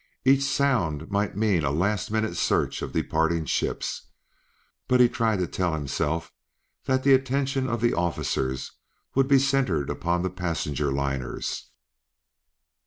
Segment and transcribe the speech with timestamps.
[0.25, 4.07] Each sound might mean a last minute search of departing ships,
[4.87, 6.31] but he tried to tell himself
[6.85, 8.71] that the attention of the officers
[9.13, 11.67] would be centered upon the passenger liners.